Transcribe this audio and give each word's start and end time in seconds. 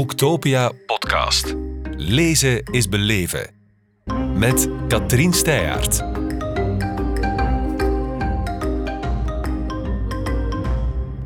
Boektopia 0.00 0.72
podcast. 0.86 1.54
Lezen 1.96 2.62
is 2.64 2.88
beleven. 2.88 3.50
Met 4.34 4.68
Katrien 4.88 5.32
Steyaert. 5.32 6.04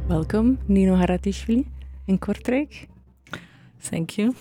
Welcome, 0.09 0.57
Nino 0.67 0.95
Haratischwili 0.95 1.67
in 2.05 2.19
Kortrijk. 2.19 2.87
Thank 3.79 4.11
you. 4.11 4.35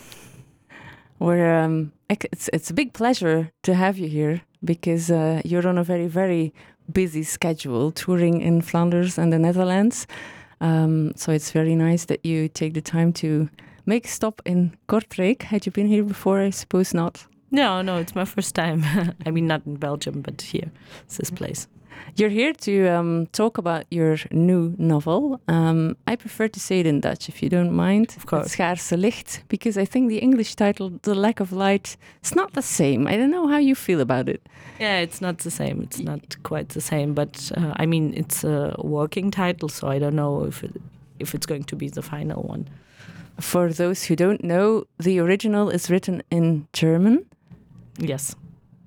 We're, 1.17 1.63
um, 1.63 1.91
it's, 2.07 2.49
it's 2.49 2.69
a 2.69 2.73
big 2.73 2.91
pleasure 2.91 3.51
to 3.61 3.73
have 3.73 3.99
you 3.99 4.09
here 4.09 4.41
because 4.63 5.13
uh, 5.13 5.41
you're 5.43 5.67
on 5.67 5.77
a 5.77 5.83
very, 5.83 6.07
very 6.07 6.53
busy 6.91 7.23
schedule 7.23 7.91
touring 7.91 8.41
in 8.41 8.61
Flanders 8.61 9.19
and 9.19 9.31
the 9.31 9.39
Netherlands. 9.39 10.07
Um, 10.59 11.11
so 11.15 11.31
it's 11.31 11.51
very 11.51 11.75
nice 11.75 12.05
that 12.05 12.25
you 12.25 12.47
take 12.47 12.73
the 12.73 12.81
time 12.81 13.13
to 13.13 13.49
make 13.85 14.05
a 14.05 14.09
stop 14.09 14.41
in 14.45 14.77
Kortrijk. 14.87 15.43
Had 15.43 15.65
you 15.65 15.71
been 15.71 15.87
here 15.87 16.03
before? 16.03 16.41
I 16.41 16.51
suppose 16.51 16.93
not. 16.93 17.25
No, 17.51 17.81
no, 17.81 17.97
it's 17.97 18.15
my 18.15 18.25
first 18.25 18.55
time. 18.55 18.83
I 19.25 19.31
mean, 19.31 19.47
not 19.47 19.61
in 19.65 19.75
Belgium, 19.75 20.21
but 20.21 20.41
here, 20.41 20.71
it's 21.05 21.17
this 21.17 21.29
place. 21.29 21.67
You're 22.15 22.29
here 22.29 22.53
to 22.53 22.87
um, 22.87 23.27
talk 23.27 23.57
about 23.57 23.85
your 23.89 24.17
new 24.31 24.75
novel. 24.77 25.39
Um, 25.47 25.95
I 26.07 26.15
prefer 26.15 26.47
to 26.47 26.59
say 26.59 26.79
it 26.79 26.85
in 26.85 26.99
Dutch, 26.99 27.29
if 27.29 27.41
you 27.41 27.49
don't 27.49 27.71
mind. 27.71 28.15
Of 28.17 28.25
course. 28.25 28.55
Het 28.55 28.77
Schaarse 28.77 28.97
Licht, 28.97 29.43
because 29.47 29.77
I 29.77 29.85
think 29.85 30.09
the 30.09 30.19
English 30.19 30.55
title, 30.55 30.91
The 31.01 31.15
Lack 31.15 31.39
of 31.39 31.51
Light, 31.51 31.97
it's 32.19 32.35
not 32.35 32.53
the 32.53 32.61
same. 32.61 33.07
I 33.07 33.17
don't 33.17 33.31
know 33.31 33.47
how 33.47 33.57
you 33.57 33.75
feel 33.75 34.01
about 34.01 34.29
it. 34.29 34.41
Yeah, 34.79 34.99
it's 34.99 35.21
not 35.21 35.39
the 35.39 35.51
same. 35.51 35.81
It's 35.81 35.99
not 35.99 36.41
quite 36.43 36.69
the 36.69 36.81
same, 36.81 37.13
but 37.13 37.51
uh, 37.57 37.73
I 37.77 37.85
mean, 37.85 38.13
it's 38.15 38.43
a 38.43 38.75
working 38.79 39.31
title, 39.31 39.69
so 39.69 39.87
I 39.87 39.99
don't 39.99 40.15
know 40.15 40.43
if 40.45 40.63
it, 40.63 40.81
if 41.23 41.33
it's 41.33 41.47
going 41.47 41.63
to 41.65 41.75
be 41.75 41.89
the 41.89 42.01
final 42.01 42.43
one. 42.43 42.67
For 43.39 43.73
those 43.73 44.03
who 44.07 44.15
don't 44.15 44.43
know, 44.43 44.83
the 44.99 45.19
original 45.19 45.69
is 45.71 45.89
written 45.89 46.21
in 46.29 46.67
German. 46.73 47.25
Yes, 47.97 48.35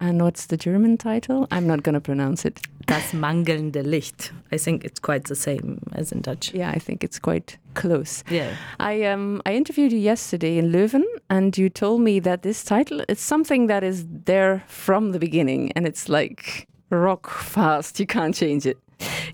And 0.01 0.21
what's 0.23 0.47
the 0.47 0.57
German 0.57 0.97
title? 0.99 1.47
I'm 1.51 1.67
not 1.67 1.83
going 1.83 1.95
to 1.95 2.01
pronounce 2.01 2.45
it. 2.49 2.61
das 2.87 3.13
mangelnde 3.13 3.83
Licht. 3.83 4.33
I 4.53 4.59
think 4.59 4.85
it's 4.85 5.01
quite 5.01 5.25
the 5.25 5.35
same 5.35 5.79
as 5.95 6.13
in 6.13 6.21
Dutch. 6.23 6.55
Yeah, 6.55 6.71
I 6.77 6.79
think 6.79 7.03
it's 7.03 7.19
quite 7.19 7.59
close. 7.75 8.23
Yeah. 8.31 8.51
I 8.79 9.03
um 9.13 9.41
I 9.49 9.57
interviewed 9.57 9.93
you 9.93 9.99
yesterday 9.99 10.59
in 10.59 10.71
Leuven, 10.73 11.03
and 11.29 11.57
you 11.59 11.69
told 11.71 12.01
me 12.03 12.21
that 12.21 12.43
this 12.43 12.63
title 12.65 13.03
is 13.09 13.19
something 13.21 13.69
that 13.69 13.83
is 13.83 14.05
there 14.27 14.63
from 14.69 15.13
the 15.13 15.19
beginning, 15.19 15.73
and 15.75 15.87
it's 15.87 16.09
like 16.09 16.67
rock 16.91 17.29
fast. 17.31 17.99
You 17.99 18.07
can't 18.07 18.35
change 18.37 18.67
it. 18.71 18.77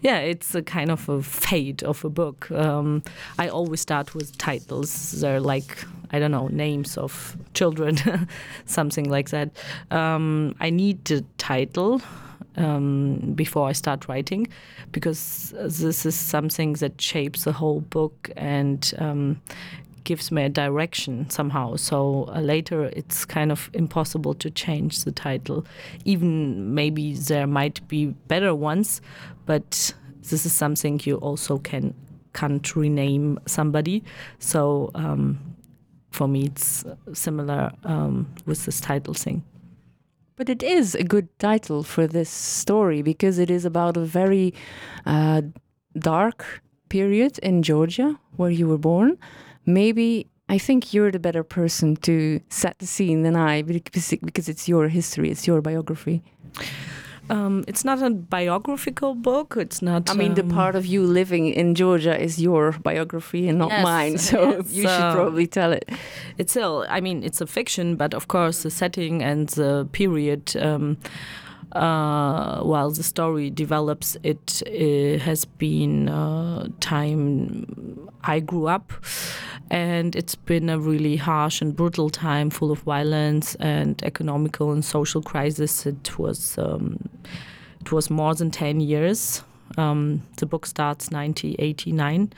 Yeah, 0.01 0.19
it's 0.19 0.55
a 0.55 0.63
kind 0.63 0.91
of 0.91 1.09
a 1.09 1.23
fate 1.23 1.83
of 1.83 2.05
a 2.05 2.11
book. 2.11 2.51
Um, 2.51 3.03
I 3.39 3.49
always 3.49 3.81
start 3.81 4.15
with 4.15 4.37
titles. 4.37 5.13
They're 5.13 5.41
like, 5.41 5.79
I 6.11 6.19
don't 6.19 6.33
know, 6.33 6.49
names 6.49 6.99
of 6.99 7.37
children, 7.55 7.97
something 8.67 9.09
like 9.09 9.31
that. 9.31 9.51
Um, 9.91 10.57
I 10.61 10.71
need 10.71 11.05
the 11.05 11.25
title 11.39 12.03
um, 12.57 13.33
before 13.35 13.69
I 13.69 13.73
start 13.73 14.09
writing 14.09 14.49
because 14.91 15.55
this 15.57 16.05
is 16.05 16.15
something 16.15 16.75
that 16.75 17.01
shapes 17.01 17.45
the 17.45 17.53
whole 17.53 17.81
book 17.81 18.31
and 18.37 18.93
um, 18.99 19.41
gives 20.05 20.31
me 20.31 20.43
a 20.43 20.49
direction 20.49 21.29
somehow. 21.31 21.77
So 21.77 22.29
uh, 22.35 22.41
later 22.41 22.85
it's 22.85 23.25
kind 23.25 23.53
of 23.53 23.71
impossible 23.73 24.35
to 24.35 24.51
change 24.51 25.05
the 25.05 25.13
title. 25.13 25.65
Even 26.05 26.75
maybe 26.75 27.15
there 27.15 27.47
might 27.47 27.87
be 27.89 28.07
better 28.29 28.55
ones, 28.55 29.01
but 29.47 29.95
this 30.31 30.47
is 30.47 30.53
something 30.53 31.01
you 31.05 31.17
also 31.17 31.59
can 31.59 31.95
can't 32.33 32.75
rename 32.77 33.39
somebody. 33.47 34.03
So 34.39 34.91
um, 34.95 35.39
for 36.11 36.29
me, 36.29 36.45
it's 36.47 36.85
similar 37.13 37.73
um, 37.85 38.27
with 38.47 38.65
this 38.65 38.81
title 38.81 39.15
thing. 39.15 39.43
But 40.37 40.49
it 40.49 40.63
is 40.63 40.95
a 40.95 41.05
good 41.05 41.29
title 41.39 41.83
for 41.83 42.07
this 42.07 42.31
story 42.31 43.03
because 43.03 43.39
it 43.39 43.51
is 43.51 43.65
about 43.65 43.97
a 43.97 44.05
very 44.05 44.55
uh, 45.05 45.43
dark 45.99 46.63
period 46.89 47.39
in 47.41 47.63
Georgia 47.63 48.19
where 48.37 48.51
you 48.51 48.67
were 48.67 48.79
born. 48.79 49.19
Maybe 49.67 50.27
I 50.49 50.59
think 50.59 50.93
you're 50.93 51.11
the 51.11 51.19
better 51.19 51.45
person 51.45 51.97
to 51.97 52.41
set 52.49 52.79
the 52.79 52.87
scene 52.87 53.23
than 53.23 53.37
I 53.37 53.63
because 53.63 54.15
because 54.23 54.49
it's 54.49 54.69
your 54.69 54.89
history, 54.89 55.31
it's 55.31 55.47
your 55.47 55.61
biography. 55.61 56.23
Um, 57.31 57.65
it's 57.69 57.85
not 57.85 58.03
a 58.03 58.11
biographical 58.11 59.15
book. 59.15 59.55
It's 59.57 59.81
not. 59.81 60.11
I 60.11 60.15
mean, 60.15 60.35
the 60.35 60.43
um, 60.43 60.51
part 60.51 60.75
of 60.75 60.85
you 60.87 61.03
living 61.05 61.49
in 61.49 61.75
Georgia 61.75 62.21
is 62.21 62.41
your 62.41 62.73
biography 62.73 63.49
and 63.49 63.59
not 63.59 63.71
Yes, 63.71 63.85
mine, 63.85 64.19
so 64.19 64.57
yes, 64.57 64.73
you 64.73 64.83
should 64.83 65.13
probably 65.15 65.47
tell 65.47 65.73
it. 65.73 65.89
it's 66.39 66.53
still 66.53 66.85
i 66.89 67.01
mean 67.01 67.23
it's 67.23 67.41
a 67.41 67.47
fiction 67.47 67.97
but 67.97 68.15
of 68.15 68.27
course 68.29 68.63
the 68.65 68.71
setting 68.71 69.23
and 69.23 69.49
the 69.51 69.87
period 69.93 70.55
um, 70.57 70.97
uh, 71.73 72.63
while 72.63 72.91
the 72.91 73.03
story 73.03 73.51
develops 73.51 74.17
it, 74.23 74.63
uh 74.67 75.19
has 75.19 75.45
been 75.45 76.09
uh, 76.09 76.69
time 76.81 77.67
i 78.25 78.39
grew 78.41 78.67
up 78.67 78.93
and 79.73 80.15
it's 80.15 80.35
been 80.35 80.69
a 80.69 80.79
really 80.79 81.17
harsh 81.17 81.63
and 81.63 81.75
brutal 81.75 82.11
time 82.11 82.51
full 82.51 82.71
of 82.71 82.81
violence 82.81 83.55
and 83.55 84.03
economical 84.05 84.71
and 84.71 84.85
social 84.85 85.23
crisis. 85.23 85.87
It 85.87 86.19
was 86.19 86.59
um, 86.59 87.09
it 87.81 87.91
was 87.91 88.11
more 88.11 88.35
than 88.35 88.51
10 88.51 88.81
years 88.81 89.43
um, 89.79 90.23
the 90.37 90.47
book 90.47 90.67
starts 90.67 91.11
1989 91.11 92.33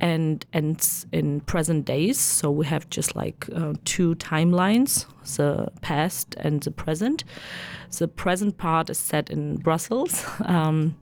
and 0.00 0.46
ends 0.52 1.06
in 1.12 1.40
present 1.40 1.84
days. 1.84 2.18
So 2.18 2.50
we 2.50 2.66
have 2.66 2.88
just 2.90 3.16
like 3.16 3.46
uh, 3.54 3.74
two 3.84 4.14
timelines 4.16 5.06
the 5.36 5.68
past 5.82 6.34
and 6.38 6.62
the 6.62 6.70
present. 6.70 7.24
The 7.98 8.08
present 8.08 8.56
part 8.58 8.90
is 8.90 8.98
set 8.98 9.30
in 9.30 9.56
Brussels. 9.56 10.24
Um, 10.44 10.96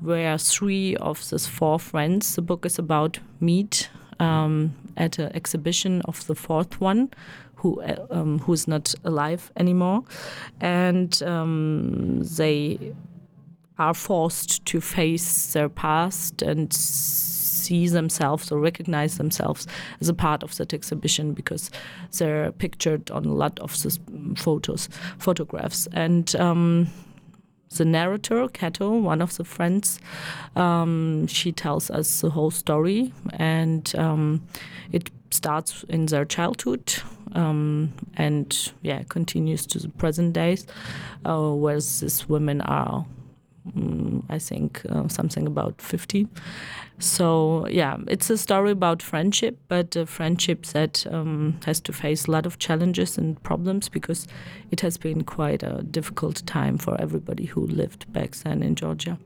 where 0.00 0.38
three 0.38 0.96
of 0.96 1.28
these 1.28 1.46
four 1.46 1.78
friends, 1.78 2.34
the 2.34 2.42
book 2.42 2.64
is 2.64 2.78
about, 2.78 3.18
meet 3.38 3.90
um, 4.18 4.74
at 4.96 5.18
an 5.18 5.34
exhibition 5.34 6.00
of 6.02 6.26
the 6.26 6.34
fourth 6.34 6.80
one, 6.80 7.10
who 7.56 7.80
uh, 7.82 8.06
um, 8.10 8.38
who's 8.40 8.66
not 8.66 8.94
alive 9.04 9.52
anymore, 9.56 10.04
and 10.60 11.22
um, 11.22 12.22
they 12.22 12.94
are 13.80 13.94
forced 13.94 14.64
to 14.66 14.78
face 14.78 15.54
their 15.54 15.70
past 15.70 16.42
and 16.42 16.70
see 16.70 17.88
themselves 17.88 18.52
or 18.52 18.60
recognize 18.60 19.16
themselves 19.16 19.66
as 20.02 20.08
a 20.10 20.14
part 20.14 20.42
of 20.42 20.54
that 20.56 20.74
exhibition 20.74 21.32
because 21.32 21.70
they're 22.18 22.52
pictured 22.52 23.10
on 23.10 23.24
a 23.24 23.32
lot 23.32 23.58
of 23.60 23.82
the 23.82 23.98
photos, 24.36 24.90
photographs. 25.18 25.88
And 25.92 26.36
um, 26.36 26.88
the 27.76 27.86
narrator, 27.86 28.46
Keto, 28.48 29.00
one 29.00 29.22
of 29.22 29.34
the 29.38 29.44
friends, 29.44 29.98
um, 30.56 31.26
she 31.26 31.50
tells 31.50 31.90
us 31.90 32.20
the 32.20 32.28
whole 32.28 32.50
story, 32.50 33.14
and 33.32 33.90
um, 33.96 34.42
it 34.92 35.10
starts 35.30 35.84
in 35.88 36.04
their 36.06 36.26
childhood 36.26 36.92
um, 37.32 37.92
and 38.16 38.72
yeah 38.82 39.04
continues 39.08 39.64
to 39.68 39.78
the 39.78 39.88
present 39.88 40.32
days, 40.34 40.66
uh, 41.24 41.50
where 41.50 41.76
these 41.76 42.28
women 42.28 42.60
are 42.60 43.06
I 44.30 44.38
think 44.38 44.82
uh, 44.88 45.08
something 45.08 45.46
about 45.46 45.80
50. 45.82 46.26
So 46.98 47.66
yeah, 47.68 47.98
it's 48.06 48.30
a 48.30 48.38
story 48.38 48.70
about 48.70 49.02
friendship, 49.02 49.58
but 49.68 49.96
a 49.96 50.06
friendship 50.06 50.66
that 50.66 51.06
um, 51.10 51.58
has 51.66 51.80
to 51.82 51.92
face 51.92 52.26
a 52.26 52.30
lot 52.30 52.46
of 52.46 52.58
challenges 52.58 53.18
and 53.18 53.42
problems 53.42 53.88
because 53.88 54.26
it 54.70 54.80
has 54.80 54.96
been 54.96 55.24
quite 55.24 55.62
a 55.62 55.82
difficult 55.82 56.44
time 56.46 56.78
for 56.78 57.00
everybody 57.00 57.46
who 57.46 57.66
lived 57.66 58.10
back 58.12 58.34
then 58.36 58.62
in 58.62 58.74
Georgia. 58.74 59.18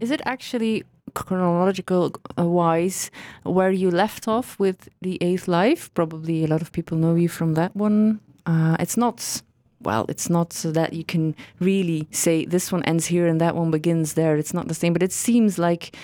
Is 0.00 0.10
it 0.10 0.20
actually 0.24 0.84
chronological 1.14 2.12
uh, 2.38 2.44
wise 2.44 3.10
where 3.42 3.70
you 3.70 3.90
left 3.90 4.28
off 4.28 4.58
with 4.58 4.88
the 5.02 5.18
eighth 5.20 5.48
life? 5.48 5.92
Probably 5.94 6.44
a 6.44 6.46
lot 6.46 6.62
of 6.62 6.70
people 6.70 6.96
know 6.96 7.16
you 7.16 7.28
from 7.28 7.54
that 7.54 7.74
one. 7.74 8.20
Uh, 8.46 8.76
it's 8.78 8.96
not. 8.96 9.42
Well, 9.80 10.06
it's 10.08 10.28
not 10.28 10.52
so 10.52 10.72
that 10.72 10.92
you 10.92 11.04
can 11.04 11.34
really 11.60 12.08
say 12.10 12.44
this 12.44 12.72
one 12.72 12.82
ends 12.82 13.06
here 13.06 13.26
and 13.26 13.40
that 13.40 13.54
one 13.54 13.70
begins 13.70 14.14
there. 14.14 14.36
It's 14.36 14.54
not 14.54 14.68
the 14.68 14.74
same, 14.74 14.92
but 14.92 15.02
it 15.02 15.12
seems 15.12 15.58
like 15.58 15.96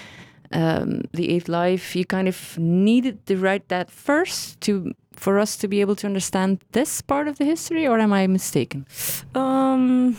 um, 0.53 1.03
the 1.12 1.31
eighth 1.31 1.49
life. 1.49 1.97
You 1.97 2.05
kind 2.05 2.29
of 2.29 2.59
needed 2.59 3.26
to 3.26 3.37
write 3.37 3.69
that 3.69 3.91
first 3.91 4.61
to 4.62 4.94
for 5.12 5.38
us 5.38 5.56
to 5.56 5.69
be 5.69 5.81
able 5.81 5.97
to 5.97 6.06
understand 6.06 6.61
this 6.73 7.00
part 7.00 7.29
of 7.29 7.38
the 7.38 7.44
history, 7.44 7.87
or 7.87 7.99
am 7.99 8.12
I 8.12 8.26
mistaken? 8.26 8.87
Um, 9.35 10.17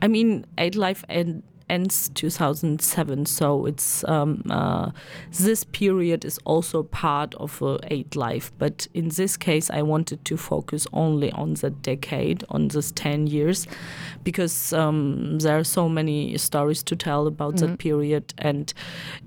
I 0.00 0.08
mean, 0.08 0.46
eighth 0.58 0.76
Life 0.76 1.04
end, 1.08 1.42
ends 1.68 2.10
2007. 2.14 3.26
So 3.26 3.66
it's 3.66 4.04
um, 4.04 4.42
uh, 4.50 4.90
this 5.32 5.64
period 5.64 6.24
is 6.24 6.38
also 6.44 6.82
part 6.82 7.34
of 7.36 7.62
uh, 7.62 7.78
eight 7.88 8.16
life. 8.16 8.52
But 8.58 8.86
in 8.94 9.08
this 9.08 9.36
case, 9.36 9.70
I 9.70 9.82
wanted 9.82 10.24
to 10.26 10.36
focus 10.36 10.86
only 10.92 11.32
on 11.32 11.54
the 11.54 11.70
decade, 11.70 12.44
on 12.50 12.68
this 12.68 12.92
10 12.92 13.26
years, 13.26 13.66
because 14.24 14.72
um, 14.72 15.38
there 15.38 15.58
are 15.58 15.64
so 15.64 15.88
many 15.88 16.36
stories 16.38 16.82
to 16.84 16.96
tell 16.96 17.26
about 17.26 17.54
Mhm. 17.54 17.58
that 17.60 17.78
period, 17.78 18.34
and 18.38 18.72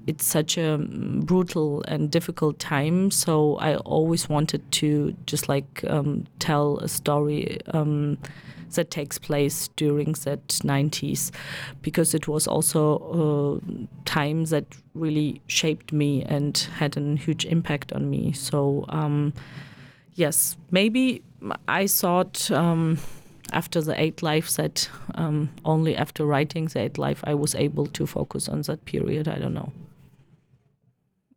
it's 0.05 0.25
such 0.25 0.57
a 0.57 0.77
mm, 0.77 1.25
brutal 1.25 1.83
and 1.87 2.11
difficult 2.11 2.59
time. 2.59 3.11
So 3.11 3.55
I 3.57 3.75
always 3.77 4.29
wanted 4.29 4.61
to 4.79 5.13
just 5.25 5.49
like 5.49 5.83
um, 5.89 6.25
tell 6.39 6.77
a 6.79 6.87
story. 6.87 7.59
That 8.75 8.91
takes 8.91 9.17
place 9.17 9.69
during 9.75 10.13
that 10.23 10.47
90s 10.47 11.31
because 11.81 12.13
it 12.13 12.27
was 12.27 12.47
also 12.47 13.61
a 13.63 14.05
time 14.05 14.45
that 14.45 14.65
really 14.93 15.41
shaped 15.47 15.91
me 15.93 16.23
and 16.23 16.57
had 16.77 16.97
a 16.97 17.15
huge 17.15 17.45
impact 17.45 17.91
on 17.93 18.09
me 18.09 18.31
so 18.33 18.85
um, 18.89 19.33
yes 20.13 20.57
maybe 20.71 21.21
i 21.67 21.87
thought 21.87 22.49
um, 22.51 22.97
after 23.53 23.81
the 23.81 23.99
eight 24.01 24.21
life 24.23 24.55
that 24.55 24.89
um, 25.15 25.49
only 25.65 25.95
after 25.95 26.25
writing 26.25 26.65
the 26.65 26.79
eight 26.79 26.97
life 26.97 27.21
i 27.25 27.33
was 27.33 27.55
able 27.55 27.85
to 27.85 28.05
focus 28.05 28.49
on 28.49 28.61
that 28.63 28.83
period 28.85 29.27
i 29.27 29.37
don't 29.37 29.53
know 29.53 29.71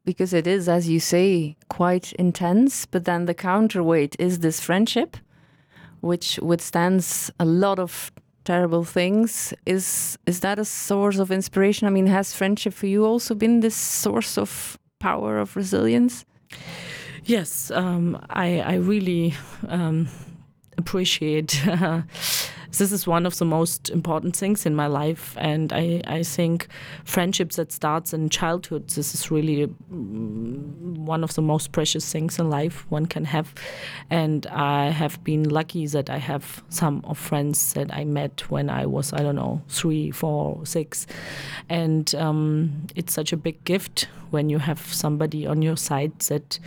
because 0.04 0.32
it 0.32 0.46
is, 0.46 0.68
as 0.68 0.88
you 0.88 0.98
say, 0.98 1.56
quite 1.68 2.12
intense. 2.14 2.86
But 2.86 3.04
then 3.04 3.26
the 3.26 3.34
counterweight 3.34 4.16
is 4.18 4.40
this 4.40 4.58
friendship, 4.58 5.16
which 6.00 6.38
withstands 6.42 7.30
a 7.38 7.44
lot 7.44 7.78
of 7.78 8.12
terrible 8.44 8.84
things. 8.84 9.54
Is 9.66 10.18
is 10.26 10.40
that 10.40 10.58
a 10.58 10.64
source 10.64 11.18
of 11.20 11.30
inspiration? 11.30 11.86
I 11.86 11.90
mean, 11.90 12.06
has 12.06 12.34
friendship 12.34 12.74
for 12.74 12.86
you 12.86 13.04
also 13.04 13.34
been 13.34 13.60
this 13.60 13.76
source 13.76 14.38
of 14.38 14.78
power 14.98 15.38
of 15.38 15.56
resilience? 15.56 16.24
Yes, 17.24 17.70
um, 17.70 18.16
I, 18.30 18.60
I 18.60 18.74
really 18.74 19.34
um, 19.68 20.08
appreciate. 20.78 21.60
this 22.78 22.92
is 22.92 23.06
one 23.06 23.26
of 23.26 23.36
the 23.38 23.44
most 23.44 23.90
important 23.90 24.36
things 24.36 24.66
in 24.66 24.74
my 24.74 24.86
life, 24.86 25.36
and 25.38 25.72
I, 25.72 26.00
I 26.06 26.22
think 26.22 26.68
friendships 27.04 27.56
that 27.56 27.72
starts 27.72 28.12
in 28.12 28.28
childhood. 28.28 28.88
This 28.88 29.14
is 29.14 29.30
really 29.30 29.66
mm, 29.66 30.98
one 30.98 31.24
of 31.24 31.34
the 31.34 31.42
most 31.42 31.72
precious 31.72 32.10
things 32.10 32.38
in 32.38 32.48
life 32.48 32.86
one 32.90 33.06
can 33.06 33.24
have, 33.24 33.54
and 34.08 34.46
I 34.46 34.90
have 34.90 35.22
been 35.24 35.48
lucky 35.48 35.86
that 35.86 36.10
I 36.10 36.18
have 36.18 36.62
some 36.68 37.02
of 37.04 37.18
friends 37.18 37.72
that 37.74 37.92
I 37.92 38.04
met 38.04 38.50
when 38.50 38.70
I 38.70 38.86
was 38.86 39.12
I 39.12 39.18
don't 39.18 39.36
know 39.36 39.62
three, 39.68 40.10
four, 40.10 40.64
six, 40.64 41.06
and 41.68 42.14
um, 42.14 42.86
it's 42.94 43.12
such 43.12 43.32
a 43.32 43.36
big 43.36 43.64
gift 43.64 44.08
when 44.30 44.48
you 44.48 44.58
have 44.58 44.80
somebody 44.80 45.46
on 45.46 45.62
your 45.62 45.76
side 45.76 46.18
that 46.20 46.58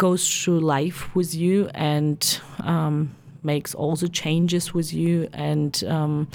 goes 0.00 0.26
through 0.26 0.60
life 0.60 1.14
with 1.14 1.34
you 1.34 1.68
and 1.74 2.40
um, 2.60 3.14
makes 3.42 3.74
all 3.74 3.96
the 3.96 4.08
changes 4.08 4.74
with 4.74 4.92
you 4.92 5.28
and 5.32 5.84
um, 5.84 6.28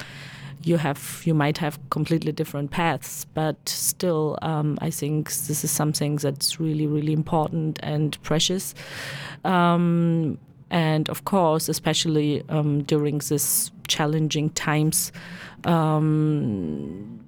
you 0.64 0.78
have 0.78 1.22
you 1.26 1.34
might 1.34 1.58
have 1.58 1.80
completely 1.90 2.32
different 2.32 2.72
paths 2.72 3.26
but 3.34 3.58
still 3.68 4.38
um, 4.42 4.78
i 4.82 4.90
think 4.90 5.30
this 5.48 5.64
is 5.64 5.72
something 5.72 6.16
that's 6.18 6.60
really 6.60 6.88
really 6.88 7.14
important 7.14 7.80
and 7.84 8.22
precious. 8.24 8.74
Um, 9.44 10.38
and 10.72 11.08
of 11.10 11.26
course 11.26 11.70
especially 11.70 12.44
um, 12.50 12.84
during 12.84 13.20
this 13.20 13.72
challenging 13.88 14.50
times 14.50 15.12
um, 15.66 17.20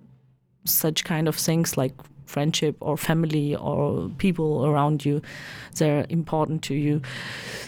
such 0.65 1.03
kind 1.03 1.27
of 1.27 1.35
things 1.35 1.77
like 1.77 1.94
friendship 2.27 2.75
or 2.79 2.97
family 2.97 3.56
or 3.56 4.09
people 4.18 4.65
around 4.65 5.06
you 5.06 5.21
they're 5.75 6.06
important 6.09 6.62
to 6.62 6.75
you 6.75 7.01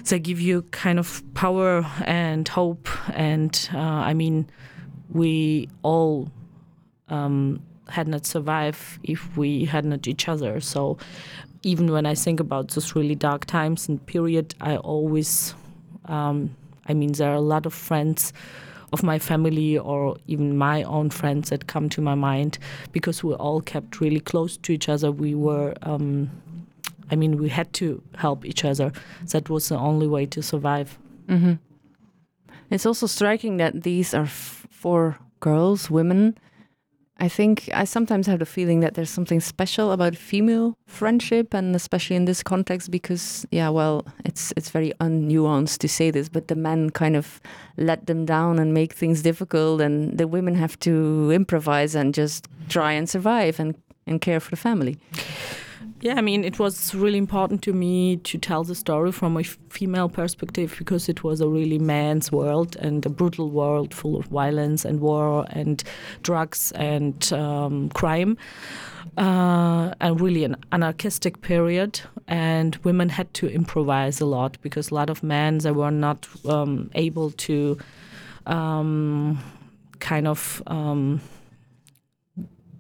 they 0.05 0.19
give 0.19 0.39
you 0.39 0.61
kind 0.71 0.99
of 0.99 1.23
power 1.33 1.85
and 2.05 2.47
hope. 2.47 2.87
And 3.15 3.69
uh, 3.73 3.79
i 3.79 4.13
mean 4.13 4.49
we 5.09 5.67
all 5.81 6.29
um, 7.07 7.61
had 7.87 8.07
not 8.07 8.25
survived 8.25 8.99
if 9.03 9.35
we 9.35 9.65
had 9.65 9.83
not 9.83 10.07
each 10.07 10.27
other. 10.27 10.59
So 10.59 10.99
even 11.63 11.91
when 11.91 12.05
i 12.05 12.15
think 12.15 12.39
about 12.39 12.69
those 12.69 12.95
really 12.95 13.15
dark 13.15 13.45
times 13.45 13.89
and 13.89 14.05
period 14.05 14.55
i 14.61 14.77
always 14.77 15.53
um, 16.05 16.55
i 16.87 16.93
mean 16.93 17.11
there 17.13 17.29
are 17.31 17.35
a 17.35 17.41
lot 17.41 17.65
of 17.65 17.73
friends 17.73 18.33
of 18.91 19.03
my 19.03 19.19
family 19.19 19.77
or 19.77 20.17
even 20.27 20.57
my 20.57 20.83
own 20.83 21.09
friends 21.09 21.49
that 21.49 21.67
come 21.67 21.89
to 21.89 22.01
my 22.01 22.15
mind 22.15 22.57
because 22.91 23.23
we 23.23 23.33
all 23.35 23.61
kept 23.61 24.01
really 24.01 24.19
close 24.19 24.57
to 24.57 24.71
each 24.71 24.89
other. 24.89 25.11
We 25.11 25.35
were, 25.35 25.75
um, 25.83 26.29
I 27.11 27.15
mean, 27.15 27.37
we 27.37 27.49
had 27.49 27.71
to 27.73 28.01
help 28.15 28.45
each 28.45 28.65
other. 28.65 28.91
That 29.31 29.49
was 29.49 29.69
the 29.69 29.77
only 29.77 30.07
way 30.07 30.25
to 30.27 30.41
survive. 30.41 30.97
Mm-hmm. 31.27 31.53
It's 32.69 32.85
also 32.85 33.07
striking 33.07 33.57
that 33.57 33.83
these 33.83 34.13
are 34.13 34.25
four 34.25 35.17
girls, 35.39 35.89
women. 35.89 36.37
I 37.21 37.27
think 37.27 37.69
I 37.73 37.83
sometimes 37.83 38.27
have 38.27 38.39
the 38.39 38.45
feeling 38.45 38.79
that 38.79 38.93
there's 38.93 39.09
something 39.09 39.41
special 39.41 39.91
about 39.91 40.15
female 40.15 40.77
friendship, 40.87 41.53
and 41.53 41.75
especially 41.75 42.15
in 42.15 42.25
this 42.25 42.41
context, 42.41 42.91
because 42.91 43.45
yeah, 43.51 43.69
well, 43.69 44.05
it's 44.23 44.53
it's 44.55 44.69
very 44.69 44.93
unnuanced 45.01 45.79
to 45.79 45.89
say 45.89 46.11
this, 46.11 46.29
but 46.29 46.47
the 46.47 46.55
men 46.55 46.89
kind 46.91 47.15
of 47.15 47.41
let 47.77 48.05
them 48.05 48.25
down 48.25 48.57
and 48.59 48.73
make 48.73 48.93
things 48.93 49.21
difficult, 49.21 49.81
and 49.81 50.17
the 50.17 50.27
women 50.27 50.55
have 50.55 50.79
to 50.79 51.31
improvise 51.31 51.93
and 51.93 52.13
just 52.13 52.47
try 52.69 52.93
and 52.93 53.09
survive 53.09 53.59
and 53.59 53.75
and 54.07 54.21
care 54.21 54.39
for 54.39 54.51
the 54.51 54.57
family. 54.57 54.97
Yeah, 56.01 56.15
I 56.15 56.21
mean, 56.21 56.45
it 56.45 56.59
was 56.59 56.95
really 56.95 57.17
important 57.17 57.61
to 57.63 57.73
me 57.73 58.17
to 58.17 58.37
tell 58.37 58.63
the 58.63 58.73
story 58.73 59.11
from 59.11 59.35
a 59.35 59.43
female 59.43 60.07
perspective 60.07 60.73
because 60.77 61.09
it 61.09 61.25
was 61.25 61.41
a 61.41 61.47
really 61.49 61.77
man's 61.77 62.31
world 62.31 62.77
and 62.77 63.05
a 63.05 63.09
brutal 63.09 63.49
world 63.49 63.93
full 63.93 64.15
of 64.15 64.27
violence 64.27 64.85
and 64.85 65.01
war 65.01 65.45
and 65.49 65.83
drugs 66.23 66.71
and 66.73 67.33
um, 67.33 67.89
crime. 67.89 68.37
Uh, 69.17 69.93
and 69.99 70.21
really 70.21 70.45
an 70.45 70.55
anarchistic 70.71 71.41
period, 71.41 71.99
and 72.27 72.77
women 72.83 73.09
had 73.09 73.33
to 73.33 73.49
improvise 73.49 74.21
a 74.21 74.25
lot 74.25 74.57
because 74.61 74.91
a 74.91 74.95
lot 74.95 75.09
of 75.09 75.23
men 75.23 75.57
they 75.57 75.71
were 75.71 75.91
not 75.91 76.27
um, 76.45 76.89
able 76.95 77.31
to 77.31 77.77
um, 78.45 79.37
kind 79.99 80.27
of 80.27 80.61
um, 80.67 81.19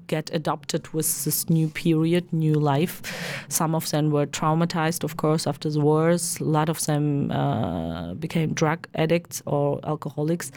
get 0.09 0.29
adopted 0.33 0.87
with 0.93 1.23
this 1.23 1.49
new 1.49 1.69
period, 1.69 2.33
new 2.33 2.55
life. 2.55 3.01
Some 3.47 3.75
of 3.75 3.89
them 3.91 4.11
were 4.11 4.25
traumatized, 4.25 5.03
of 5.03 5.15
course, 5.15 5.47
after 5.47 5.69
the 5.69 5.79
wars. 5.79 6.39
A 6.41 6.43
lot 6.43 6.69
of 6.69 6.85
them 6.85 7.31
uh, 7.31 8.13
became 8.15 8.53
drug 8.53 8.87
addicts 8.95 9.41
or 9.45 9.79
alcoholics, 9.83 10.51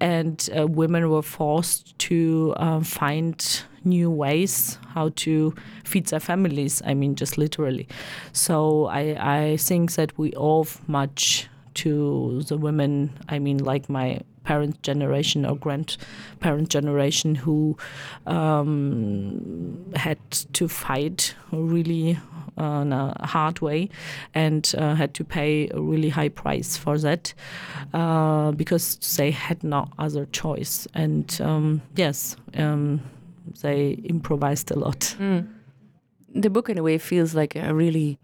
and 0.00 0.48
uh, 0.56 0.66
women 0.66 1.10
were 1.10 1.22
forced 1.22 1.98
to 1.98 2.54
uh, 2.56 2.80
find 2.80 3.62
new 3.84 4.10
ways 4.10 4.78
how 4.94 5.10
to 5.16 5.54
feed 5.84 6.06
their 6.06 6.20
families. 6.20 6.82
I 6.84 6.94
mean, 6.94 7.14
just 7.14 7.38
literally. 7.38 7.86
So 8.32 8.86
I, 8.86 9.02
I 9.42 9.56
think 9.58 9.92
that 9.92 10.16
we 10.18 10.32
owe 10.36 10.66
much 10.86 11.48
to 11.74 12.42
the 12.48 12.56
women. 12.56 13.10
I 13.28 13.38
mean, 13.38 13.58
like 13.58 13.88
my 13.88 14.20
parent 14.46 14.80
generation 14.82 15.44
or 15.44 15.56
grandparent 15.56 16.68
generation 16.68 17.34
who 17.34 17.76
um, 18.26 19.92
had 19.96 20.18
to 20.30 20.68
fight 20.68 21.34
really 21.50 22.16
in 22.58 22.92
a 22.92 23.26
hard 23.26 23.60
way 23.60 23.88
and 24.34 24.74
uh, 24.78 24.94
had 24.94 25.12
to 25.14 25.24
pay 25.24 25.68
a 25.74 25.80
really 25.80 26.08
high 26.08 26.28
price 26.28 26.76
for 26.76 26.96
that 26.98 27.34
uh, 27.92 28.52
because 28.52 28.96
they 29.16 29.30
had 29.30 29.62
no 29.62 29.88
other 29.98 30.26
choice. 30.26 30.88
And 30.94 31.38
um, 31.42 31.82
yes, 31.96 32.36
um, 32.56 33.00
they 33.62 33.90
improvised 34.04 34.70
a 34.70 34.78
lot. 34.78 35.16
Mm. 35.18 35.48
The 36.34 36.50
book, 36.50 36.68
in 36.68 36.78
a 36.78 36.82
way, 36.82 36.98
feels 36.98 37.34
like 37.34 37.56
a 37.56 37.74
really 37.74 38.18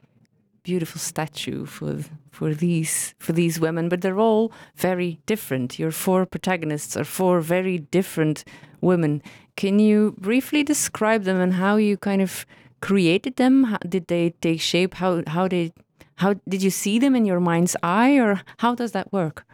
beautiful 0.63 0.99
statue 1.01 1.67
for 1.67 1.99
for 2.31 2.55
these 2.55 3.15
for 3.19 3.33
these 3.35 3.61
women, 3.61 3.89
but 3.89 4.01
they're 4.01 4.21
all 4.21 4.51
very 4.77 5.19
different. 5.27 5.79
Your 5.79 5.91
four 5.93 6.27
protagonists 6.27 6.97
are 6.97 7.05
four 7.05 7.41
very 7.41 7.79
different 7.91 8.45
women. 8.81 9.23
Can 9.57 9.79
you 9.79 10.15
briefly 10.19 10.63
describe 10.65 11.25
them 11.25 11.41
and 11.41 11.53
how 11.55 11.77
you 11.77 11.97
kind 11.97 12.23
of 12.23 12.47
created 12.81 13.37
them? 13.37 13.65
How, 13.65 13.79
did 13.89 14.07
they 14.07 14.31
take 14.41 14.61
shape? 14.61 14.95
How 14.95 15.23
how 15.27 15.49
they 15.49 15.73
how 16.17 16.35
did 16.49 16.63
you 16.63 16.71
see 16.71 16.99
them 16.99 17.15
in 17.15 17.27
your 17.27 17.41
mind's 17.41 17.77
eye, 17.83 18.19
or 18.21 18.41
how 18.59 18.75
does 18.75 18.93
that 18.93 19.13
work? 19.13 19.45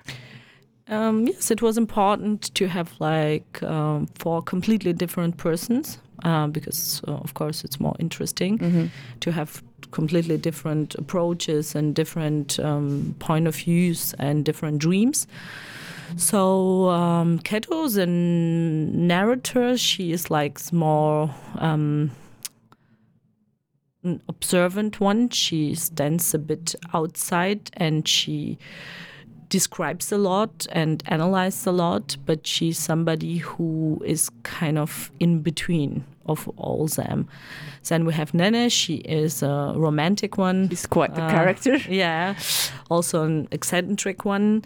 Um, 0.91 1.27
yes, 1.27 1.51
it 1.51 1.61
was 1.61 1.77
important 1.77 2.55
to 2.55 2.67
have 2.69 2.89
like 3.01 3.63
um, 3.63 4.07
four 4.19 4.43
completely 4.43 4.93
different 4.95 5.37
persons 5.37 5.99
uh, 6.25 6.47
because, 6.47 7.03
uh, 7.07 7.13
of 7.13 7.35
course, 7.35 7.63
it's 7.65 7.79
more 7.79 7.95
interesting 7.99 8.59
Mm-hmm. 8.59 8.87
to 9.21 9.31
have 9.33 9.63
completely 9.91 10.37
different 10.37 10.95
approaches 10.95 11.75
and 11.75 11.95
different 11.95 12.59
um, 12.61 13.15
point 13.19 13.47
of 13.47 13.57
views 13.57 14.15
and 14.19 14.45
different 14.45 14.79
dreams. 14.79 15.27
So 16.17 16.89
um, 16.89 17.39
Keto 17.41 17.85
is 17.85 17.97
a 17.97 18.07
narrator. 18.07 19.77
She 19.77 20.13
is 20.13 20.31
like 20.31 20.73
more 20.73 21.35
um, 21.57 22.11
an 24.03 24.23
observant 24.29 25.01
one. 25.01 25.29
She 25.31 25.75
stands 25.75 26.33
a 26.33 26.39
bit 26.39 26.75
outside 26.95 27.71
and 27.75 28.09
she 28.09 28.59
describes 29.49 30.13
a 30.13 30.19
lot 30.19 30.67
and 30.73 31.03
analyzes 31.07 31.67
a 31.67 31.73
lot, 31.73 32.17
but 32.27 32.47
she's 32.47 32.79
somebody 32.79 33.39
who 33.39 34.03
is 34.05 34.31
kind 34.43 34.79
of 34.79 35.11
in 35.21 35.41
between 35.41 36.05
of 36.29 36.49
all 36.57 36.87
them. 36.89 37.27
Then 37.89 38.05
we 38.05 38.13
have 38.13 38.35
Nene. 38.35 38.69
She 38.69 38.97
is 38.97 39.43
a 39.43 39.73
romantic 39.77 40.37
one. 40.39 40.69
She's 40.69 40.87
quite 40.87 41.15
the 41.15 41.23
Uh, 41.23 41.31
character. 41.31 41.79
Yeah, 41.89 42.35
also 42.91 43.23
an 43.25 43.49
eccentric 43.51 44.25
one. 44.25 44.63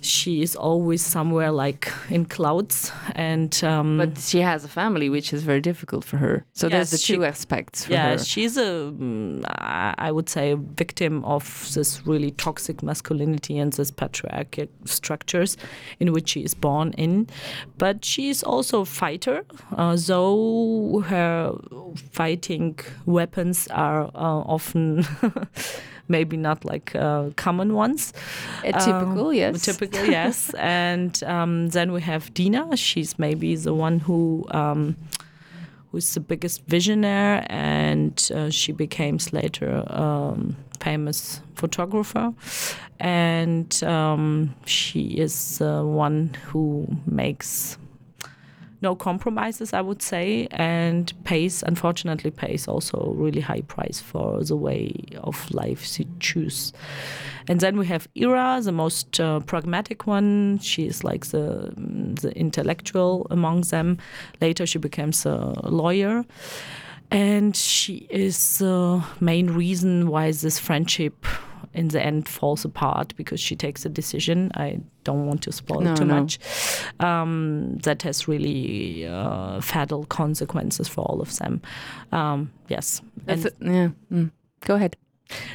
She 0.00 0.42
is 0.42 0.56
always 0.56 1.02
somewhere 1.04 1.50
like 1.50 1.92
in 2.10 2.24
clouds, 2.26 2.92
and 3.14 3.52
um, 3.64 3.98
But 3.98 4.18
she 4.18 4.40
has 4.40 4.64
a 4.64 4.68
family, 4.68 5.08
which 5.10 5.32
is 5.32 5.42
very 5.42 5.60
difficult 5.60 6.04
for 6.04 6.16
her. 6.18 6.44
So 6.54 6.68
there's 6.68 6.90
Yes, 6.90 6.90
the 6.90 6.98
she- 6.98 7.16
two 7.16 7.24
aspects 7.24 7.84
for 7.84 7.92
yeah, 7.92 8.10
her. 8.12 8.18
she's 8.18 8.56
a, 8.56 8.90
mm, 8.92 9.44
I 9.48 9.94
I 10.08 10.10
would 10.12 10.28
say, 10.28 10.52
a 10.52 10.56
victim 10.56 11.24
of 11.24 11.44
this 11.74 12.06
really 12.06 12.30
toxic 12.30 12.82
masculinity 12.82 13.58
and 13.62 13.72
this 13.72 13.90
patriarchal 13.90 14.66
structures 14.84 15.56
in 16.00 16.12
which 16.12 16.28
she 16.30 16.40
is 16.40 16.54
born 16.54 16.92
in. 16.96 17.26
But 17.78 18.04
she's 18.04 18.42
also 18.42 18.80
a 18.80 18.84
fighter, 18.84 19.44
uh, 19.76 19.96
though 20.06 20.34
her 21.02 21.52
fighting 22.12 22.78
weapons 23.06 23.68
are 23.68 24.04
uh, 24.14 24.42
often. 24.54 25.04
Maybe 26.08 26.36
not 26.36 26.64
like 26.64 26.94
uh, 26.94 27.30
common 27.34 27.74
ones. 27.74 28.12
A 28.62 28.72
typical, 28.72 29.28
Um, 29.30 29.34
yes. 29.34 29.62
Typical, 29.64 30.04
yes. 30.06 30.54
and 30.58 31.20
um, 31.24 31.70
then 31.70 31.90
we 31.90 32.00
have 32.02 32.32
Dina. 32.32 32.76
She's 32.76 33.18
maybe 33.18 33.56
the 33.56 33.74
one 33.74 33.98
who 33.98 34.44
um, 34.52 34.94
who's 35.90 36.14
the 36.14 36.20
biggest 36.20 36.64
visionary, 36.68 37.44
and 37.50 38.30
uh, 38.32 38.50
she 38.50 38.70
became 38.70 39.18
later 39.32 39.82
um, 39.92 40.54
famous 40.78 41.40
photographer. 41.56 42.32
And 43.00 43.82
um, 43.82 44.54
she 44.64 45.18
is 45.18 45.58
the 45.58 45.84
one 45.84 46.36
who 46.46 46.86
makes 47.06 47.78
no 48.82 48.94
compromises, 48.94 49.72
I 49.72 49.80
would 49.80 50.02
say, 50.02 50.48
and 50.50 51.12
pays, 51.24 51.62
unfortunately, 51.62 52.30
pays 52.30 52.68
also 52.68 53.12
really 53.16 53.40
high 53.40 53.62
price 53.62 54.00
for 54.00 54.42
the 54.42 54.56
way 54.56 54.92
of 55.22 55.50
life 55.50 55.84
she 55.84 56.06
choose. 56.20 56.72
And 57.48 57.60
then 57.60 57.78
we 57.78 57.86
have 57.86 58.08
Ira, 58.20 58.60
the 58.62 58.72
most 58.72 59.20
uh, 59.20 59.40
pragmatic 59.40 60.06
one. 60.06 60.58
She 60.58 60.86
is 60.86 61.04
like 61.04 61.26
the 61.26 61.72
the 62.20 62.32
intellectual 62.36 63.26
among 63.30 63.62
them. 63.62 63.98
Later, 64.40 64.66
she 64.66 64.78
becomes 64.78 65.24
a 65.26 65.54
lawyer, 65.62 66.24
and 67.10 67.56
she 67.56 68.06
is 68.10 68.58
the 68.58 69.04
main 69.20 69.50
reason 69.50 70.08
why 70.08 70.32
this 70.32 70.58
friendship. 70.58 71.24
In 71.76 71.88
the 71.88 72.00
end, 72.00 72.26
falls 72.28 72.64
apart 72.64 73.14
because 73.16 73.38
she 73.40 73.54
takes 73.56 73.84
a 73.86 73.88
decision. 73.88 74.50
I 74.54 74.80
don't 75.04 75.26
want 75.26 75.42
to 75.42 75.52
spoil 75.52 75.80
No, 75.82 75.94
too 75.94 76.04
no. 76.06 76.20
much. 76.20 76.38
Um, 77.00 77.78
that 77.82 78.02
has 78.02 78.26
really 78.28 79.06
uh, 79.06 79.60
fatal 79.60 80.04
consequences 80.06 80.88
for 80.88 81.02
all 81.04 81.20
of 81.20 81.36
them. 81.36 81.60
Um, 82.12 82.50
yes, 82.68 83.02
and 83.28 83.44
it, 83.46 83.54
yeah. 83.60 83.88
Mm. 84.10 84.30
Go 84.60 84.74
ahead. 84.74 84.96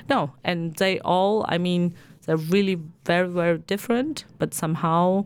no, 0.09 0.31
and 0.43 0.75
they 0.75 0.99
all, 0.99 1.43
I 1.49 1.57
mean, 1.57 1.93
they're 2.25 2.37
really 2.51 2.77
very, 3.05 3.27
very 3.27 3.57
different, 3.57 4.25
but 4.37 4.53
somehow 4.53 5.25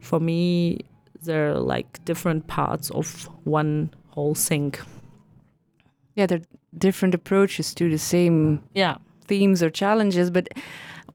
for 0.00 0.20
me, 0.20 0.80
they're 1.22 1.54
like 1.54 2.04
different 2.04 2.46
parts 2.46 2.90
of 2.90 3.28
one 3.44 3.90
whole 4.10 4.34
thing. 4.34 4.74
Yeah, 6.14 6.26
they're 6.26 6.42
different 6.78 7.14
approaches 7.14 7.74
to 7.74 7.88
the 7.88 7.98
same 7.98 8.62
Yeah. 8.74 8.96
Themes 9.26 9.62
or 9.62 9.70
challenges. 9.70 10.30
But 10.30 10.48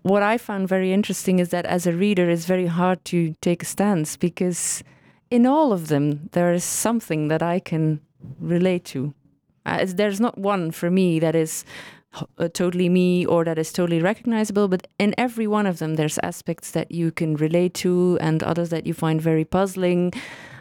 what 0.04 0.24
I 0.24 0.38
found 0.38 0.68
very 0.68 0.92
interesting 0.92 1.40
is 1.40 1.50
that 1.50 1.66
as 1.66 1.86
a 1.86 1.94
reader, 1.94 2.30
it's 2.30 2.46
very 2.46 2.68
hard 2.68 3.04
to 3.06 3.36
take 3.42 3.64
a 3.64 3.66
stance 3.66 4.18
because 4.18 4.84
in 5.30 5.46
all 5.46 5.72
of 5.72 5.88
them, 5.88 6.30
there 6.32 6.52
is 6.54 6.64
something 6.64 7.28
that 7.30 7.42
I 7.42 7.60
can 7.60 8.02
relate 8.40 8.86
to. 8.86 9.14
Uh, 9.66 9.86
there's 9.88 10.20
not 10.20 10.38
one 10.38 10.72
for 10.72 10.90
me 10.90 11.20
that 11.20 11.36
is 11.36 11.64
uh, 12.38 12.50
totally 12.50 12.90
me 12.90 13.26
or 13.26 13.46
that 13.46 13.58
is 13.58 13.72
totally 13.72 14.02
recognizable, 14.02 14.68
but 14.68 14.88
in 15.00 15.14
every 15.18 15.48
one 15.48 15.66
of 15.66 15.80
them, 15.80 15.96
there's 15.96 16.18
aspects 16.20 16.72
that 16.72 16.92
you 16.92 17.12
can 17.12 17.36
relate 17.36 17.74
to 17.76 18.18
and 18.22 18.44
others 18.44 18.70
that 18.70 18.86
you 18.86 18.94
find 18.94 19.22
very 19.22 19.46
puzzling. 19.46 20.12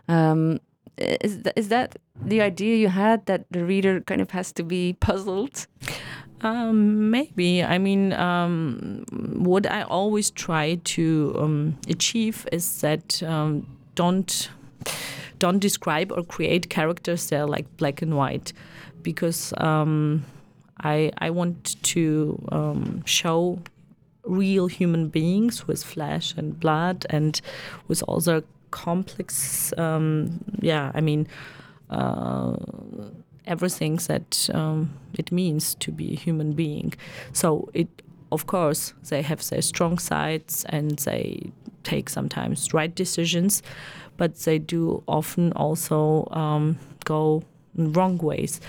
Um, 0.09 0.61
is, 0.99 1.43
th- 1.43 1.55
is 1.57 1.69
that 1.69 1.97
the 2.15 2.41
idea 2.41 2.77
you 2.77 2.89
had 2.89 3.27
that 3.27 3.47
the 3.51 3.65
reader 3.65 4.01
kind 4.03 4.21
of 4.21 4.31
has 4.31 4.53
to 4.53 4.63
be 4.63 4.93
puzzled? 5.01 5.67
Um, 6.43 7.11
maybe. 7.11 7.63
I 7.63 7.79
mean, 7.79 8.13
um, 8.15 9.05
what 9.37 9.71
I 9.71 9.83
always 9.83 10.31
try 10.31 10.77
to 10.85 11.35
um, 11.39 11.79
achieve 11.89 12.47
is 12.51 12.81
that 12.81 13.23
um, 13.23 13.67
don't 13.95 14.51
don't 15.39 15.59
describe 15.59 16.13
or 16.13 16.23
create 16.23 16.71
characters 16.71 17.29
that 17.29 17.41
are 17.41 17.47
like 17.47 17.67
black 17.77 18.03
and 18.03 18.17
white, 18.17 18.53
because 19.03 19.53
um, 19.59 20.25
I 20.83 21.13
I 21.19 21.31
want 21.31 21.77
to 21.83 22.43
um, 22.53 23.03
show 23.05 23.59
real 24.25 24.67
human 24.67 25.09
beings 25.09 25.67
with 25.67 25.83
flesh 25.85 26.35
and 26.37 26.59
blood 26.59 27.07
and 27.11 27.41
with 27.89 28.03
all 28.09 28.21
their 28.21 28.43
complex. 28.71 29.73
Yeah, 29.77 30.93
I 30.95 31.01
mean. 31.01 31.27
Uh, 31.91 32.57
everything 33.47 33.97
that 34.09 34.49
um, 34.55 34.91
it 35.15 35.33
means 35.33 35.75
to 35.77 35.93
be 35.93 36.13
a 36.13 36.17
human 36.17 36.53
being. 36.53 36.95
So 37.33 37.69
it, 37.75 37.89
of 38.31 38.47
course, 38.47 38.95
they 39.09 39.23
have 39.23 39.47
their 39.49 39.63
strong 39.63 39.99
sides 39.99 40.65
and 40.69 40.99
they 41.01 41.51
take 41.83 42.09
sometimes 42.09 42.75
right 42.75 42.95
decisions, 42.95 43.63
but 44.17 44.37
they 44.41 44.59
do 44.59 45.03
often 45.07 45.53
also 45.53 46.29
um, 46.31 46.79
go 47.05 47.43
wrong 47.77 48.19
ways, 48.19 48.61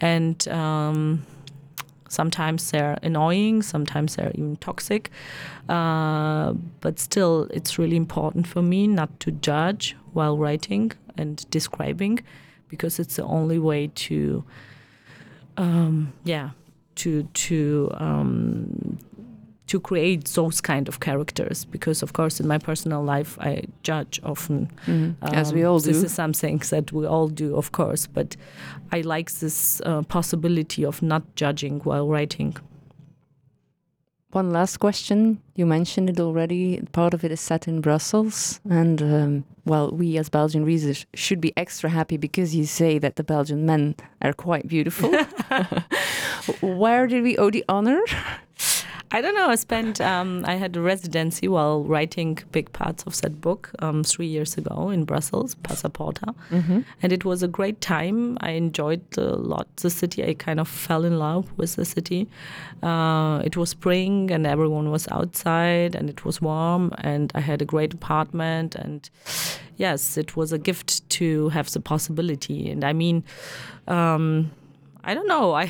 and 0.00 0.46
um, 0.48 1.24
sometimes 2.08 2.70
they're 2.70 2.98
annoying, 3.02 3.62
sometimes 3.62 4.16
they're 4.16 4.32
even 4.34 4.56
toxic. 4.56 5.10
Uh, 5.68 6.52
but 6.80 6.98
still, 6.98 7.48
it's 7.50 7.78
really 7.78 7.96
important 7.96 8.46
for 8.46 8.62
me 8.62 8.86
not 8.86 9.18
to 9.20 9.30
judge 9.30 9.96
while 10.12 10.36
writing 10.36 10.92
and 11.16 11.48
describing 11.50 12.20
because 12.68 12.98
it's 12.98 13.16
the 13.16 13.24
only 13.24 13.58
way 13.58 13.90
to 13.94 14.44
um, 15.56 16.12
yeah 16.24 16.50
to 16.96 17.22
to 17.34 17.90
um, 17.94 18.98
to 19.66 19.78
create 19.80 20.24
those 20.34 20.60
kind 20.60 20.88
of 20.88 21.00
characters. 21.00 21.64
Because 21.64 22.02
of 22.02 22.12
course 22.12 22.40
in 22.40 22.46
my 22.48 22.58
personal 22.58 23.02
life 23.02 23.38
I 23.40 23.64
judge 23.82 24.20
often 24.24 24.70
As 25.22 25.52
we 25.52 25.64
um, 25.64 25.72
all 25.72 25.80
this 25.80 26.00
do. 26.00 26.06
is 26.06 26.12
something 26.14 26.58
that 26.70 26.92
we 26.92 27.06
all 27.06 27.28
do 27.28 27.56
of 27.56 27.70
course. 27.72 28.06
But 28.06 28.36
I 28.92 29.02
like 29.02 29.30
this 29.40 29.80
uh, 29.84 30.02
possibility 30.02 30.84
of 30.84 31.02
not 31.02 31.22
judging 31.36 31.80
while 31.80 32.08
writing 32.08 32.56
One 34.38 34.52
last 34.52 34.76
question. 34.76 35.42
You 35.56 35.66
mentioned 35.66 36.08
it 36.08 36.20
already. 36.20 36.80
Part 36.92 37.12
of 37.12 37.24
it 37.24 37.32
is 37.32 37.40
set 37.40 37.66
in 37.66 37.80
Brussels. 37.80 38.60
And, 38.70 39.02
um, 39.02 39.44
well, 39.64 39.90
we 39.90 40.16
as 40.16 40.28
Belgian 40.28 40.64
readers 40.64 41.06
should 41.12 41.40
be 41.40 41.52
extra 41.56 41.90
happy 41.90 42.16
because 42.16 42.54
you 42.54 42.64
say 42.64 43.00
that 43.00 43.16
the 43.16 43.24
Belgian 43.24 43.66
men 43.66 43.96
are 44.22 44.32
quite 44.32 44.68
beautiful. 44.68 45.10
Where 46.60 47.08
did 47.08 47.24
we 47.24 47.36
owe 47.36 47.50
the 47.50 47.64
honor? 47.68 48.00
I 49.10 49.22
don't 49.22 49.34
know. 49.34 49.48
I 49.48 49.54
spent. 49.54 50.00
Um, 50.00 50.44
I 50.46 50.56
had 50.56 50.76
a 50.76 50.80
residency 50.82 51.48
while 51.48 51.82
writing 51.82 52.38
big 52.52 52.72
parts 52.72 53.04
of 53.04 53.18
that 53.22 53.40
book 53.40 53.70
um, 53.78 54.04
three 54.04 54.26
years 54.26 54.58
ago 54.58 54.90
in 54.90 55.04
Brussels, 55.04 55.54
Passaporta, 55.62 56.34
and 57.02 57.12
it 57.12 57.24
was 57.24 57.42
a 57.42 57.48
great 57.48 57.80
time. 57.80 58.36
I 58.42 58.50
enjoyed 58.50 59.02
a 59.16 59.36
lot 59.36 59.66
the 59.76 59.88
city. 59.88 60.22
I 60.24 60.34
kind 60.34 60.60
of 60.60 60.68
fell 60.68 61.04
in 61.04 61.18
love 61.18 61.50
with 61.56 61.76
the 61.76 61.86
city. 61.86 62.28
Uh, 62.82 63.40
it 63.44 63.56
was 63.56 63.70
spring 63.70 64.30
and 64.30 64.46
everyone 64.46 64.90
was 64.90 65.08
outside 65.10 65.94
and 65.94 66.10
it 66.10 66.24
was 66.24 66.42
warm 66.42 66.92
and 66.98 67.32
I 67.34 67.40
had 67.40 67.62
a 67.62 67.64
great 67.64 67.94
apartment 67.94 68.74
and 68.74 69.08
yes, 69.78 70.18
it 70.18 70.36
was 70.36 70.52
a 70.52 70.58
gift 70.58 71.08
to 71.10 71.48
have 71.48 71.70
the 71.72 71.80
possibility. 71.80 72.70
And 72.70 72.84
I 72.84 72.92
mean. 72.92 73.24
Um, 73.86 74.50
I 75.10 75.14
don't 75.14 75.26
know. 75.26 75.52
I 75.62 75.68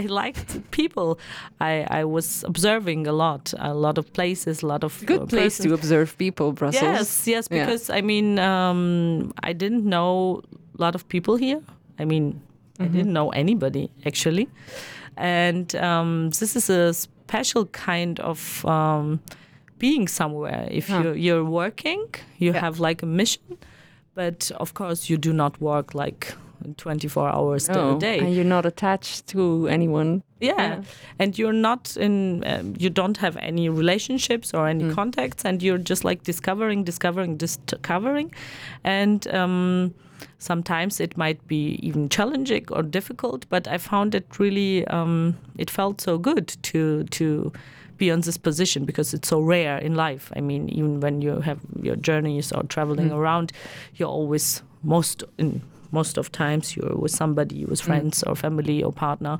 I 0.00 0.06
liked 0.08 0.70
people. 0.70 1.18
I 1.60 1.86
I 2.00 2.04
was 2.04 2.44
observing 2.44 3.06
a 3.06 3.12
lot, 3.12 3.54
a 3.58 3.72
lot 3.74 3.98
of 3.98 4.06
places, 4.12 4.62
a 4.62 4.66
lot 4.66 4.84
of 4.84 5.02
Good 5.06 5.20
uh, 5.22 5.26
place 5.26 5.62
to 5.62 5.74
observe 5.74 6.06
people, 6.18 6.52
Brussels. 6.52 6.82
Yes, 6.82 7.26
yes. 7.26 7.48
Yeah. 7.50 7.64
Because 7.66 7.98
I 7.98 8.02
mean, 8.02 8.38
um, 8.38 9.32
I 9.48 9.52
didn't 9.54 9.84
know 9.84 10.40
a 10.78 10.82
lot 10.82 10.94
of 10.94 11.02
people 11.08 11.36
here. 11.36 11.60
I 12.00 12.04
mean, 12.04 12.40
I 12.80 12.86
didn't 12.88 13.12
know 13.12 13.30
anybody 13.32 13.88
actually, 14.06 14.46
and 15.16 15.74
um, 15.76 16.30
this 16.30 16.56
is 16.56 16.70
a 16.70 16.92
special 16.92 17.66
kind 17.66 18.18
of 18.20 18.64
um, 18.64 19.20
being 19.78 20.08
somewhere. 20.08 20.66
If 20.70 20.88
you're, 20.88 21.14
you're 21.16 21.44
working, 21.44 22.06
you 22.38 22.52
Yeah. 22.52 22.60
have 22.60 22.80
like 22.88 23.02
a 23.02 23.06
mission, 23.06 23.58
but 24.14 24.50
of 24.56 24.72
course 24.74 25.08
you 25.12 25.16
do 25.18 25.32
not 25.32 25.60
work 25.60 25.94
like 25.94 26.34
24 26.76 27.28
hours 27.28 27.68
Oh, 27.70 27.96
a 27.96 27.98
day. 27.98 28.18
and 28.18 28.34
you're 28.34 28.44
not 28.44 28.66
attached 28.66 29.26
to 29.28 29.68
anyone. 29.68 30.22
yeah. 30.40 30.54
Yeah. 30.58 30.82
and 31.18 31.38
you're 31.38 31.52
not 31.70 31.96
in 31.96 32.42
um, 32.46 32.74
you 32.78 32.90
don't 32.90 33.16
have 33.18 33.36
any 33.40 33.68
relationships 33.68 34.52
or 34.54 34.68
any 34.68 34.84
Mm. 34.84 34.94
contacts 34.94 35.44
and 35.44 35.62
you're 35.62 35.78
just 35.90 36.04
like 36.04 36.22
discovering 36.24 36.84
discovering 36.84 37.36
discovering 37.38 38.30
and 38.84 39.26
um, 39.28 39.94
sometimes 40.38 41.00
it 41.00 41.16
might 41.16 41.46
be 41.48 41.78
even 41.82 42.08
challenging 42.08 42.64
or 42.70 42.82
difficult 42.82 43.46
but 43.48 43.66
i 43.68 43.78
found 43.78 44.14
it 44.14 44.26
really 44.38 44.86
um, 44.88 45.34
it 45.58 45.70
felt 45.70 46.00
so 46.00 46.18
good 46.18 46.48
to 46.62 47.04
to 47.04 47.52
be 47.98 48.10
on 48.12 48.20
this 48.20 48.36
position 48.38 48.84
because 48.84 49.14
it's 49.16 49.28
so 49.28 49.40
rare 49.40 49.78
in 49.78 49.94
life 49.94 50.32
i 50.36 50.40
mean 50.40 50.68
even 50.68 51.00
when 51.00 51.22
you 51.22 51.40
have 51.40 51.58
your 51.82 51.96
journeys 51.96 52.52
or 52.52 52.62
traveling 52.64 53.10
Mm. 53.10 53.16
around 53.18 53.52
you're 53.96 54.08
always 54.20 54.62
most 54.82 55.24
in 55.38 55.62
most 55.98 56.18
of 56.18 56.26
times 56.32 56.74
you're 56.76 56.96
with 57.02 57.12
somebody 57.12 57.64
with 57.64 57.80
Mm. 57.80 57.86
friends 57.86 58.22
or 58.28 58.34
family 58.36 58.82
or 58.86 58.92
partner 58.92 59.38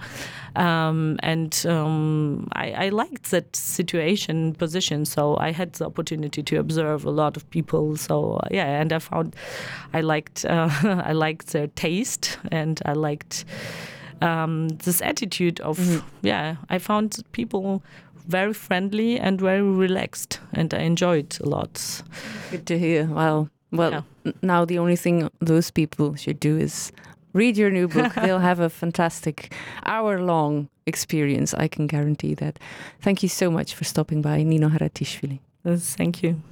um, 0.57 1.17
and 1.23 1.53
um, 1.69 2.47
I, 2.65 2.87
I 2.87 2.89
liked 3.03 3.31
that 3.31 3.57
situation 3.57 4.55
position 4.55 5.05
so 5.05 5.37
i 5.49 5.53
had 5.53 5.73
the 5.79 5.85
opportunity 5.87 6.43
to 6.43 6.57
observe 6.59 7.05
a 7.09 7.11
lot 7.23 7.37
of 7.37 7.43
people 7.51 7.97
so 7.97 8.15
uh, 8.43 8.49
yeah 8.51 8.81
and 8.81 8.93
i 8.93 8.99
found 9.01 9.35
i 9.93 10.01
liked 10.03 10.45
uh, 10.55 10.69
i 11.11 11.13
liked 11.13 11.47
their 11.53 11.69
taste 11.69 12.39
and 12.53 12.81
i 12.87 12.93
liked 12.93 13.45
um, 14.23 14.69
this 14.85 15.01
attitude 15.03 15.61
of 15.61 15.79
Mhm. 15.79 16.03
yeah 16.23 16.57
i 16.75 16.79
found 16.79 17.23
people 17.33 17.83
very 18.29 18.55
friendly 18.55 19.19
and 19.21 19.41
very 19.41 19.63
relaxed 19.63 20.41
and 20.53 20.73
i 20.75 20.79
enjoyed 20.79 21.37
a 21.45 21.49
lot 21.49 22.03
Good 22.51 22.67
to 22.67 22.79
hear. 22.79 23.05
Well, 23.07 23.49
well. 23.77 23.91
Yeah. 23.91 24.33
Now 24.41 24.65
the 24.65 24.79
only 24.79 24.97
thing 24.97 25.29
those 25.41 25.71
people 25.71 26.15
should 26.17 26.41
do 26.41 26.59
is 26.59 26.93
read 27.33 27.57
your 27.57 27.71
new 27.71 27.89
book. 27.89 28.15
They'll 28.23 28.39
have 28.39 28.61
a 28.61 28.69
fantastic 28.69 29.55
hour-long 29.85 30.69
experience. 30.87 31.55
I 31.55 31.69
can 31.69 31.87
guarantee 31.87 32.35
that. 32.35 32.59
Thank 33.01 33.23
you 33.23 33.29
so 33.29 33.51
much 33.51 33.75
for 33.75 33.85
stopping 33.85 34.23
by, 34.23 34.43
Nino 34.43 34.69
Haratishvili. 34.69 35.41
Thank 35.97 36.23
you 36.23 36.43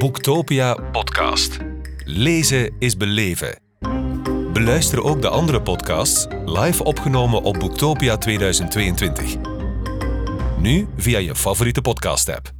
Boektopia 0.00 0.76
podcast. 0.92 1.58
Lezen 2.04 2.74
is 2.78 2.96
beleven. 2.96 3.58
Beluister 4.52 5.02
ook 5.02 5.22
de 5.22 5.28
andere 5.28 5.62
podcasts 5.62 6.26
live 6.44 6.84
opgenomen 6.84 7.42
op 7.42 7.58
Boektopia 7.58 8.16
2022. 8.16 9.36
Nu 10.58 10.88
via 10.96 11.18
je 11.18 11.34
favoriete 11.34 11.80
podcast-app. 11.80 12.59